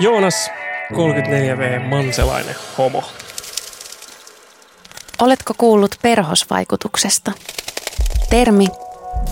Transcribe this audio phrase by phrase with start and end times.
[0.00, 0.50] Joonas,
[0.92, 3.04] 34V, Manselainen, homo.
[5.20, 7.32] Oletko kuullut perhosvaikutuksesta?
[8.30, 8.66] Termi,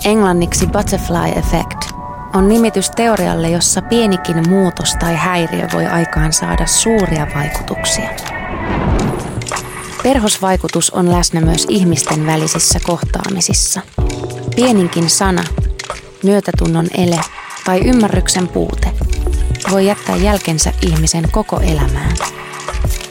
[0.05, 1.91] englanniksi butterfly effect,
[2.35, 8.34] on nimitys teorialle, jossa pienikin muutos tai häiriö voi aikaan saada suuria vaikutuksia.
[10.05, 13.81] Perhosvaikutus on läsnä myös ihmisten välisissä kohtaamisissa.
[14.57, 15.45] Pieninkin sana,
[16.23, 17.21] myötätunnon ele
[17.65, 18.91] tai ymmärryksen puute
[19.71, 22.17] voi jättää jälkensä ihmisen koko elämään.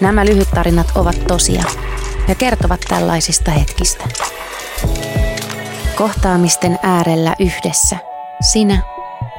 [0.02, 1.63] Nämä lyhyttarinat ovat tosia
[2.27, 4.04] ja kertovat tällaisista hetkistä.
[5.96, 7.98] Kohtaamisten äärellä yhdessä.
[8.52, 8.82] Sinä,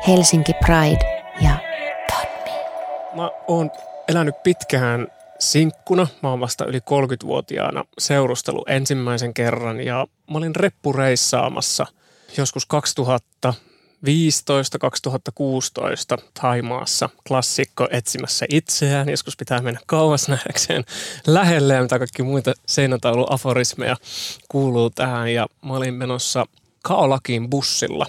[0.09, 1.57] Helsinki Pride ja
[2.09, 2.59] Tonni.
[3.17, 3.71] Mä oon
[4.09, 5.07] elänyt pitkään
[5.39, 6.07] sinkkuna.
[6.23, 11.87] Mä oon vasta yli 30-vuotiaana seurustelu ensimmäisen kerran ja mä olin reppureissaamassa
[12.37, 13.55] joskus 2000
[14.05, 14.07] 2015-2016
[16.41, 19.09] Taimaassa klassikko etsimässä itseään.
[19.09, 20.85] Joskus pitää mennä kauas nähdäkseen
[21.27, 23.97] lähelle, mitä kaikki muita seinätauluaforismeja
[24.49, 25.35] kuuluu tähän.
[25.35, 26.47] Ja mä olin menossa
[26.83, 28.07] Kaolakiin bussilla.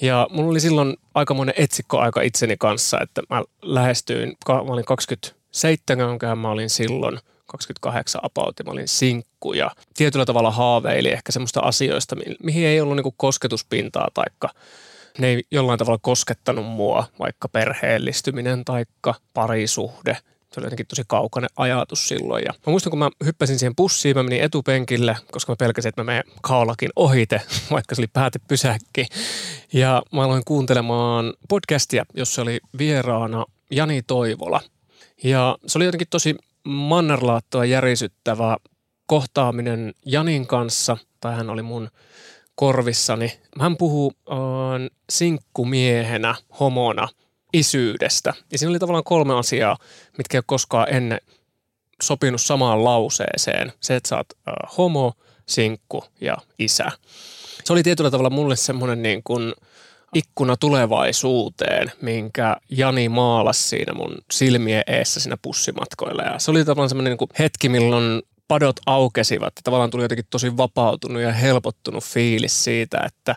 [0.00, 4.84] Ja mulla oli silloin aikamoinen etsikkoaika itseni kanssa, että mä lähestyin, mä olin
[5.62, 11.60] 27, mä olin silloin 28 about mä olin sinkku ja tietyllä tavalla haaveili ehkä semmoista
[11.60, 14.48] asioista, mihin ei ollut niinku kosketuspintaa taikka
[15.18, 18.84] ne ei jollain tavalla koskettanut mua, vaikka perheellistyminen tai
[19.34, 20.16] parisuhde.
[20.52, 22.44] Se oli jotenkin tosi kaukainen ajatus silloin.
[22.44, 26.00] Ja mä muistan, kun mä hyppäsin siihen bussiin, mä menin etupenkille, koska mä pelkäsin, että
[26.00, 29.06] mä menen kaolakin ohite, vaikka se oli päätepysäkki.
[29.72, 34.60] Ja mä aloin kuuntelemaan podcastia, jossa oli vieraana Jani Toivola.
[35.24, 38.56] Ja se oli jotenkin tosi mannerlaattoa järisyttävä
[39.06, 41.88] kohtaaminen Janin kanssa, tai hän oli mun
[42.54, 43.38] korvissani.
[43.60, 44.36] Hän puhuu äh,
[45.10, 47.08] sinkkumiehenä, homona,
[47.52, 48.34] isyydestä.
[48.52, 49.78] Ja siinä oli tavallaan kolme asiaa,
[50.18, 51.20] mitkä ei ole koskaan ennen
[52.02, 53.72] sopinut samaan lauseeseen.
[53.80, 55.12] Se, että sä oot äh, homo,
[55.46, 56.92] sinkku ja isä.
[57.64, 59.54] Se oli tietyllä tavalla mulle semmoinen niin kuin
[60.14, 66.22] ikkuna tulevaisuuteen, minkä Jani maalasi siinä mun silmien eessä siinä pussimatkoilla.
[66.22, 71.22] Ja se oli tavallaan semmoinen niin hetki, milloin padot aukesivat tavallaan tuli jotenkin tosi vapautunut
[71.22, 73.34] ja helpottunut fiilis siitä, että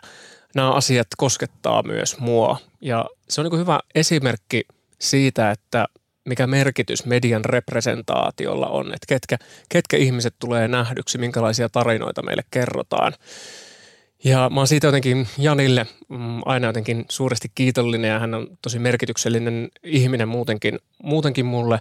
[0.54, 2.58] nämä asiat koskettaa myös mua.
[2.80, 4.62] Ja se on niin hyvä esimerkki
[4.98, 5.86] siitä, että
[6.24, 13.12] mikä merkitys median representaatiolla on, että ketkä, ketkä ihmiset tulee nähdyksi, minkälaisia tarinoita meille kerrotaan.
[14.24, 18.78] Ja mä oon siitä jotenkin Janille mm, aina jotenkin suuresti kiitollinen ja hän on tosi
[18.78, 21.78] merkityksellinen ihminen muutenkin, muutenkin mulle,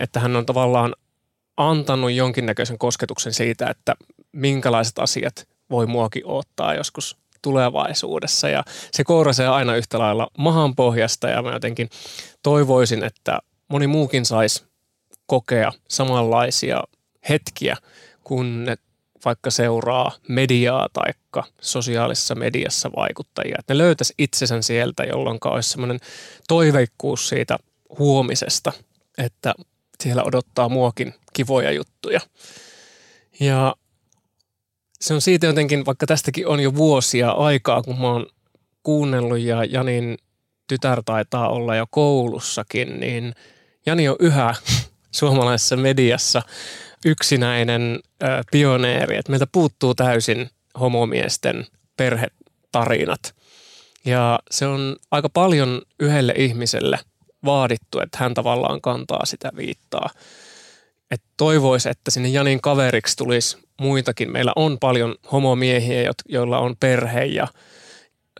[0.00, 0.94] että hän on tavallaan
[1.56, 3.94] antanut jonkinnäköisen kosketuksen siitä, että
[4.32, 8.48] minkälaiset asiat voi muakin ottaa joskus tulevaisuudessa.
[8.48, 11.88] Ja se kourasee aina yhtä lailla mahan pohjasta ja mä jotenkin
[12.42, 14.64] toivoisin, että moni muukin saisi
[15.26, 16.82] kokea samanlaisia
[17.28, 17.76] hetkiä,
[18.24, 18.76] kun ne
[19.24, 21.12] vaikka seuraa mediaa tai
[21.60, 23.56] sosiaalisessa mediassa vaikuttajia.
[23.58, 25.98] Että ne löytäisi itsensä sieltä, jolloin olisi semmoinen
[26.48, 27.58] toiveikkuus siitä
[27.98, 28.72] huomisesta,
[29.18, 29.54] että
[30.02, 32.20] siellä odottaa muakin kivoja juttuja.
[33.40, 33.74] Ja
[35.00, 38.26] se on siitä jotenkin, vaikka tästäkin on jo vuosia aikaa, kun mä oon
[38.82, 40.18] kuunnellut ja Janin
[40.66, 43.34] tytär taitaa olla jo koulussakin, niin
[43.86, 44.54] Jani on yhä
[45.18, 46.42] suomalaisessa mediassa
[47.04, 49.16] yksinäinen ö, pioneeri.
[49.16, 50.50] Että meiltä puuttuu täysin
[50.80, 51.66] homomiesten
[51.96, 53.34] perhetarinat.
[54.04, 56.98] Ja se on aika paljon yhdelle ihmiselle
[57.44, 60.10] vaadittu, että hän tavallaan kantaa sitä viittaa.
[61.10, 64.32] Että toivoisi, että sinne Janin kaveriksi tulisi muitakin.
[64.32, 67.48] Meillä on paljon homomiehiä, joilla on perhe ja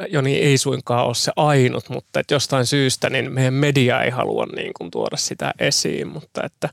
[0.08, 4.46] Joni ei suinkaan ole se ainut, mutta että jostain syystä niin meidän media ei halua
[4.56, 6.68] niin kuin tuoda sitä esiin, mutta että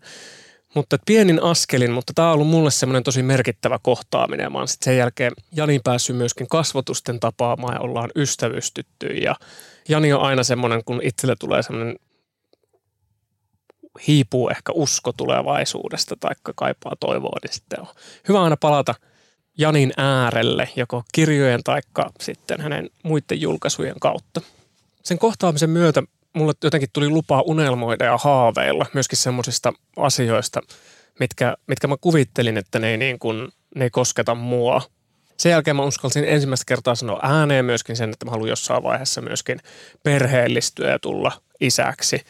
[0.76, 4.52] mutta pienin askelin, mutta tämä on ollut mulle semmoinen tosi merkittävä kohtaaminen.
[4.52, 9.08] Mä oon sitten sen jälkeen Janin päässyt myöskin kasvotusten tapaamaan ja ollaan ystävystytty.
[9.08, 9.36] Ja
[9.90, 11.96] Jani on aina semmoinen, kun itselle tulee semmoinen
[14.08, 17.88] hiipuu ehkä usko tulevaisuudesta tai kaipaa toivoa, niin sitten on
[18.28, 18.96] hyvä aina palata
[19.58, 21.82] Janin äärelle, joko kirjojen tai
[22.22, 24.42] sitten hänen muiden julkaisujen kautta.
[25.04, 26.04] Sen kohtaamisen myötä
[26.36, 30.62] mulle jotenkin tuli lupaa unelmoida ja haaveilla myöskin semmoisista asioista,
[31.20, 34.82] mitkä, mitkä mä kuvittelin, että ne ei, niin kuin, ne ei kosketa mua.
[35.38, 39.22] Sen jälkeen mä uskalsin ensimmäistä kertaa sanoa ääneen myöskin sen, että mä haluan jossain vaiheessa
[39.22, 39.60] myöskin
[40.04, 42.22] perheellistyä ja tulla isäksi.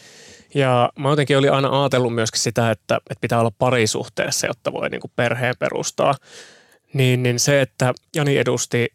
[0.55, 4.89] Ja mä jotenkin olin aina ajatellut myöskin sitä, että, että pitää olla parisuhteessa, jotta voi
[4.89, 6.15] niin kuin perheen perustaa.
[6.93, 8.87] niin, niin se, että Jani edusti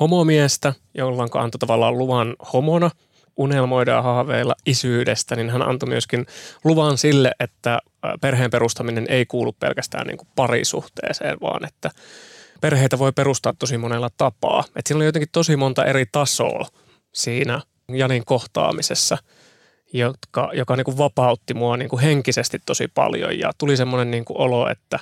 [0.00, 2.90] homomiestä, jolloin antoi tavallaan luvan homona
[3.36, 6.26] unelmoida ja haaveilla isyydestä, niin hän antoi myöskin
[6.64, 7.78] luvan sille, että
[8.20, 11.90] perheen perustaminen ei kuulu pelkästään niin kuin parisuhteeseen, vaan että
[12.60, 14.64] perheitä voi perustaa tosi monella tapaa.
[14.76, 16.66] Et siinä oli jotenkin tosi monta eri tasoa
[17.12, 19.18] siinä Janin kohtaamisessa,
[19.92, 24.24] jotka, joka niin kuin vapautti mua niin kuin henkisesti tosi paljon ja tuli semmoinen niin
[24.28, 24.98] olo, että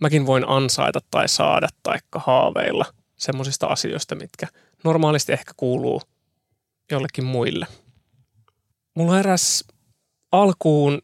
[0.00, 2.84] mäkin voin ansaita tai saada tai haaveilla
[3.16, 4.46] semmoisista asioista, mitkä
[4.84, 6.02] normaalisti ehkä kuuluu
[6.92, 7.66] jollekin muille.
[8.94, 9.64] Mulla eräs
[10.32, 11.00] alkuun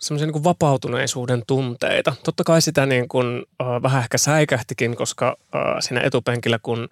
[0.00, 2.14] semmoisen niin vapautuneisuuden tunteita.
[2.24, 6.88] Totta kai sitä niin kuin, äh, vähän ehkä säikähtikin, koska äh, siinä etupenkillä kun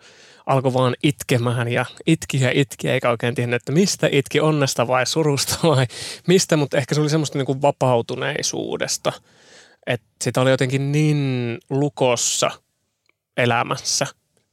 [0.47, 5.07] alkoi vaan itkemään ja itki ja itki, eikä oikein tiennyt, että mistä itki, onnesta vai
[5.07, 5.87] surusta vai
[6.27, 9.13] mistä, mutta ehkä se oli semmoista niin kuin vapautuneisuudesta.
[9.87, 12.51] Että sitä oli jotenkin niin lukossa
[13.37, 14.07] elämässä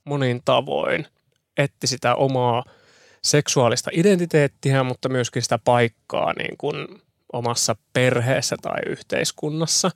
[0.06, 1.07] monin tavoin,
[1.57, 2.63] etti sitä omaa
[3.24, 7.01] seksuaalista identiteettiä, mutta myöskin sitä paikkaa niin kuin
[7.33, 9.92] omassa perheessä tai yhteiskunnassa.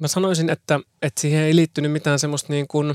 [0.00, 2.94] Mä sanoisin, että, että siihen ei liittynyt mitään semmoista niin kuin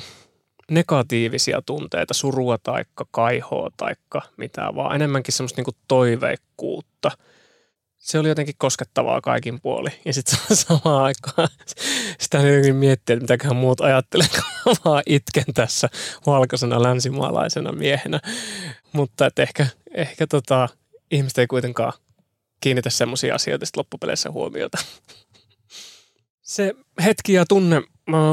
[0.71, 3.93] negatiivisia tunteita, surua tai kaihoa tai
[4.37, 7.11] mitään, vaan enemmänkin semmoista niin kuin toiveikkuutta.
[8.01, 9.89] Se oli jotenkin koskettavaa kaikin puoli.
[10.05, 11.47] Ja sitten samaan aikaan
[12.19, 14.27] sitä jotenkin miettiä, että mitäköhän muut ajattelee,
[14.63, 15.89] kun vaan itken tässä
[16.25, 18.19] valkoisena länsimaalaisena miehenä.
[18.93, 20.69] Mutta että ehkä, ehkä tota,
[21.11, 21.93] ihmiset ei kuitenkaan
[22.61, 24.77] kiinnitä semmoisia asioita sitten loppupeleissä huomiota.
[26.41, 26.73] Se
[27.03, 27.81] hetki ja tunne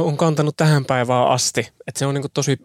[0.04, 2.56] on kantanut tähän päivään asti, että se on niin tosi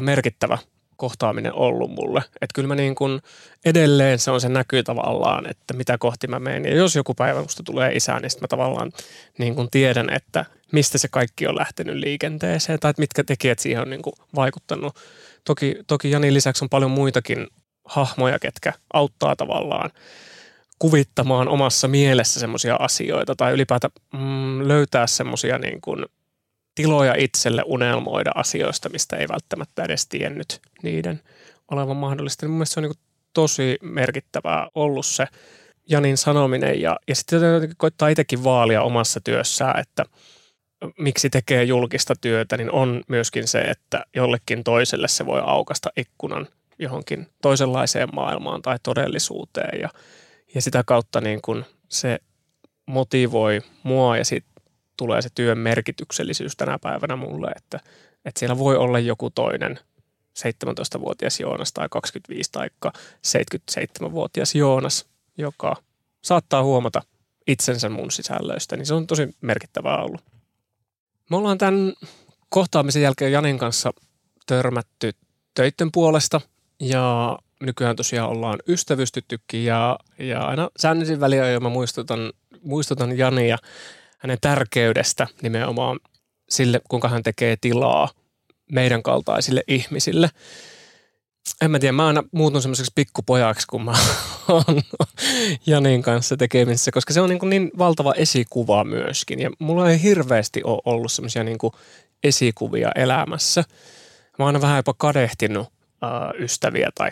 [0.00, 0.58] merkittävä
[0.96, 2.18] kohtaaminen ollut mulle.
[2.18, 3.20] Että kyllä mä niin kuin
[3.64, 6.64] edelleen se on se näkyy tavallaan, että mitä kohti mä menen.
[6.64, 8.92] Ja jos joku päivä musta tulee isä, niin mä tavallaan
[9.38, 13.82] niin kuin tiedän, että mistä se kaikki on lähtenyt liikenteeseen tai että mitkä tekijät siihen
[13.82, 14.96] on niin kuin vaikuttanut.
[15.44, 17.46] Toki, toki Jani lisäksi on paljon muitakin
[17.84, 19.90] hahmoja, ketkä auttaa tavallaan
[20.78, 26.04] kuvittamaan omassa mielessä semmoisia asioita tai ylipäätään mm, löytää semmoisia niin kuin
[26.74, 31.20] tiloja itselle unelmoida asioista, mistä ei välttämättä edes tiennyt niiden
[31.70, 32.46] olevan mahdollista.
[32.46, 32.94] Mun mielestä se on niin
[33.32, 35.26] tosi merkittävää ollut se
[35.88, 40.04] Janin sanominen ja, ja sitten jotenkin koittaa itsekin vaalia omassa työssään, että
[40.98, 46.48] miksi tekee julkista työtä, niin on myöskin se, että jollekin toiselle se voi aukasta ikkunan
[46.78, 49.88] johonkin toisenlaiseen maailmaan tai todellisuuteen ja,
[50.54, 52.18] ja sitä kautta niin kuin se
[52.86, 54.53] motivoi mua ja sitten
[54.96, 57.80] tulee se työn merkityksellisyys tänä päivänä mulle, että,
[58.24, 59.78] että siellä voi olla joku toinen
[60.38, 62.70] 17-vuotias Joonas tai 25 tai
[63.26, 65.06] 77-vuotias Joonas,
[65.38, 65.76] joka
[66.22, 67.02] saattaa huomata
[67.46, 70.20] itsensä mun sisällöistä, niin se on tosi merkittävää ollut.
[71.30, 71.92] Me ollaan tämän
[72.48, 73.92] kohtaamisen jälkeen Janin kanssa
[74.46, 75.12] törmätty
[75.54, 76.40] töiden puolesta
[76.80, 82.32] ja nykyään tosiaan ollaan ystävystyttykin ja, ja aina säännöllisin väliä mä muistutan,
[82.62, 83.58] muistutan Jania
[84.24, 86.00] hänen tärkeydestä nimenomaan
[86.48, 88.08] sille, kuinka hän tekee tilaa
[88.72, 90.30] meidän kaltaisille ihmisille.
[91.62, 93.92] En mä tiedä, mä aina muutun semmoiseksi pikkupojaksi, kun mä
[94.48, 94.82] oon
[95.66, 99.40] Janin kanssa tekemisissä, koska se on niin, niin valtava esikuva myöskin.
[99.40, 101.58] Ja mulla ei hirveästi ole ollut semmoisia niin
[102.24, 103.64] esikuvia elämässä.
[104.38, 105.68] Mä oon vähän jopa kadehtinut
[106.04, 107.10] äh, ystäviä tai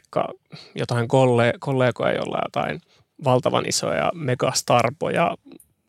[0.74, 2.80] jotain kolle- kollegoja, joilla jotain
[3.24, 5.36] valtavan isoja megastarpoja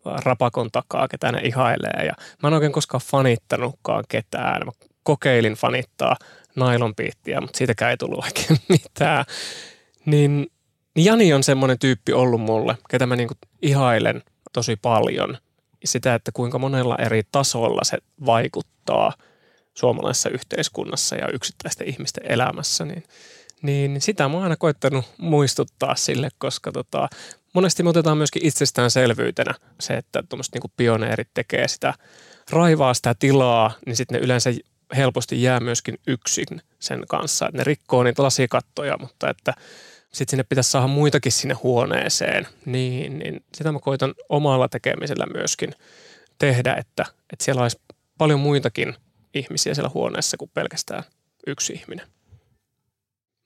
[0.06, 2.06] rapakon takaa, ketä ne ihailee.
[2.06, 4.62] Ja mä en oikein koskaan fanittanutkaan ketään.
[4.66, 4.72] Mä
[5.04, 6.16] kokeilin fanittaa
[6.56, 9.26] nailonpiittiä, mutta siitäkään ei tullut oikein mitään.
[10.06, 10.48] Niin,
[10.96, 15.38] niin Jani on semmoinen tyyppi ollut mulle, ketä mä niinku ihailen tosi paljon.
[15.86, 19.14] Sitä, että kuinka monella eri tasolla se vaikuttaa
[19.74, 23.04] suomalaisessa yhteiskunnassa ja yksittäisten ihmisten elämässä, niin,
[23.62, 27.10] niin sitä mä oon aina koittanut muistuttaa sille, koska tota,
[27.54, 31.94] monesti me otetaan myöskin itsestäänselvyytenä se, että tuommoiset niin pioneerit tekee sitä,
[32.50, 34.50] raivaa sitä tilaa, niin sitten ne yleensä
[34.96, 37.48] helposti jää myöskin yksin sen kanssa.
[37.48, 39.54] Että ne rikkoo niitä lasikattoja, mutta että
[40.14, 42.48] sitten sinne pitäisi saada muitakin sinne huoneeseen.
[42.66, 45.72] Niin, niin sitä mä koitan omalla tekemisellä myöskin
[46.40, 47.80] tehdä, että, että siellä olisi
[48.18, 48.96] paljon muitakin
[49.34, 51.04] ihmisiä siellä huoneessa kuin pelkästään
[51.48, 52.08] yksi ihminen.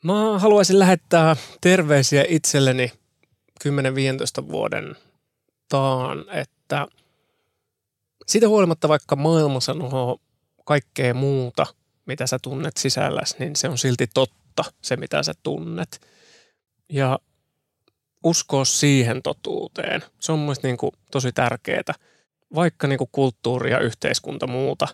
[0.03, 2.91] Mä haluaisin lähettää terveisiä itselleni
[4.43, 4.95] 10-15 vuoden
[5.69, 6.87] taan, että
[8.27, 10.21] siitä huolimatta vaikka maailma sanoo
[10.65, 11.65] kaikkea muuta,
[12.05, 16.01] mitä sä tunnet sisälläsi, niin se on silti totta, se mitä sä tunnet.
[16.89, 17.19] Ja
[18.23, 21.93] uskoa siihen totuuteen, se on mielestäni niin kuin tosi tärkeää.
[22.55, 24.87] Vaikka niin kuin kulttuuri ja yhteiskunta muuta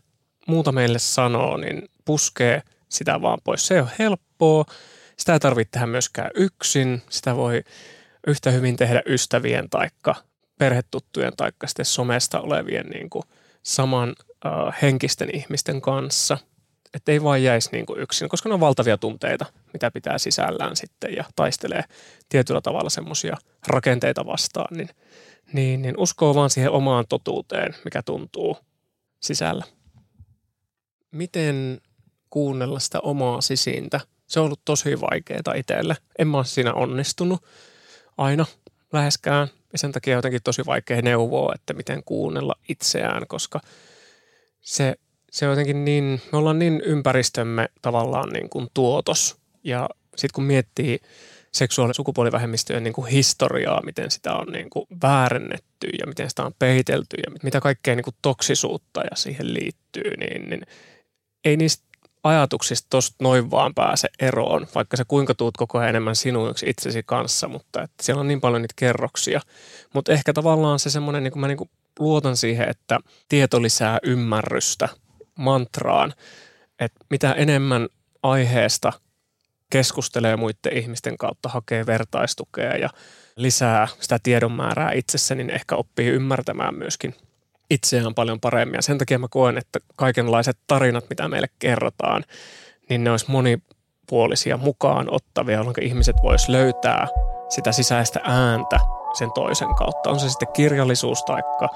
[0.47, 3.67] muuta meille sanoo, niin puskee sitä vaan pois.
[3.67, 4.65] Se ei ole helppoa,
[5.17, 7.63] sitä ei tarvitse tehdä myöskään yksin, sitä voi
[8.27, 10.15] yhtä hyvin tehdä ystävien taikka
[10.59, 13.23] perhetuttujen taikka sitten somesta olevien niin kuin
[13.63, 16.37] saman uh, henkisten ihmisten kanssa.
[16.93, 20.75] Että ei vaan jäisi niin kuin yksin, koska ne on valtavia tunteita, mitä pitää sisällään
[20.75, 21.83] sitten ja taistelee
[22.29, 23.37] tietyllä tavalla semmoisia
[23.67, 24.89] rakenteita vastaan, niin,
[25.53, 28.57] niin, niin uskoo vaan siihen omaan totuuteen, mikä tuntuu
[29.19, 29.65] sisällä.
[31.11, 31.81] Miten
[32.29, 33.99] kuunnella sitä omaa sisintä?
[34.27, 35.97] Se on ollut tosi vaikeaa itselle.
[36.19, 37.43] En mä ole siinä onnistunut
[38.17, 38.45] aina
[38.93, 39.47] läheskään.
[39.71, 43.59] Ja sen takia jotenkin tosi vaikea neuvoa, että miten kuunnella itseään, koska
[44.61, 44.95] se,
[45.31, 49.37] se jotenkin niin, me ollaan niin ympäristömme tavallaan niin kuin tuotos.
[49.63, 50.99] Ja sitten kun miettii
[51.51, 56.53] seksuaali- sukupuolivähemmistöjen niin kuin historiaa, miten sitä on niin kuin väärennetty ja miten sitä on
[56.59, 60.61] peitelty ja mitä kaikkea niin kuin toksisuutta ja siihen liittyy, niin, niin
[61.45, 61.83] ei niistä
[62.23, 67.03] ajatuksista tosta noin vaan pääse eroon, vaikka sä kuinka tuut koko ajan enemmän sinuiksi itsesi
[67.05, 69.41] kanssa, mutta että siellä on niin paljon niitä kerroksia.
[69.93, 72.99] Mutta ehkä tavallaan se semmoinen, niin mä niin luotan siihen, että
[73.29, 74.89] tieto lisää ymmärrystä
[75.35, 76.13] mantraan,
[76.79, 77.87] että mitä enemmän
[78.23, 78.93] aiheesta
[79.69, 82.89] keskustelee muiden ihmisten kautta, hakee vertaistukea ja
[83.35, 87.15] lisää sitä tiedon määrää itsessä, niin ehkä oppii ymmärtämään myöskin
[87.73, 88.75] itseään paljon paremmin.
[88.75, 92.23] Ja sen takia mä koen, että kaikenlaiset tarinat, mitä meille kerrotaan,
[92.89, 97.07] niin ne olisi monipuolisia mukaan ottavia, jolloin ihmiset vois löytää
[97.49, 98.79] sitä sisäistä ääntä
[99.13, 100.09] sen toisen kautta.
[100.09, 101.69] On se sitten kirjallisuus taikka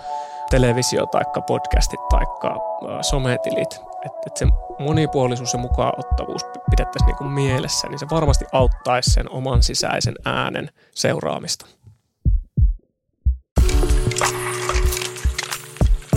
[0.50, 2.56] televisio taikka podcastit taikka
[3.01, 3.74] sometilit.
[4.06, 4.46] Että et se
[4.80, 10.70] monipuolisuus ja mukaan ottavuus pidettäisiin niinku mielessä, niin se varmasti auttaisi sen oman sisäisen äänen
[10.96, 11.66] seuraamista.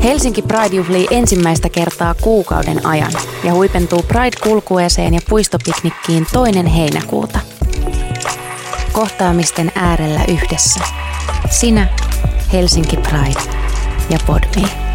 [0.02, 3.12] Helsinki Pride juhlii ensimmäistä kertaa kuukauden ajan
[3.44, 7.38] ja huipentuu Pride-kulkueeseen ja puistopiknikkiin toinen heinäkuuta.
[8.92, 10.80] Kohtaamisten äärellä yhdessä.
[11.50, 11.86] Sinä,
[12.52, 13.40] Helsinki Pride
[14.10, 14.89] ja Podme.